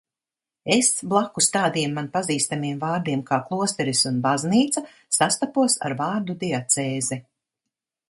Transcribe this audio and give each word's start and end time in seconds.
"Es 0.75 0.87
blakus 1.11 1.49
tādiem 1.55 1.93
man 1.97 2.07
pazīstamiem 2.15 2.81
vārdiem 2.85 3.23
kā 3.29 3.41
"klosteris" 3.51 4.03
un 4.13 4.19
"baznīca" 4.27 4.87
sastapos 5.21 5.81
ar 5.91 6.01
vārdu 6.05 6.41
"diacēze"." 6.47 7.25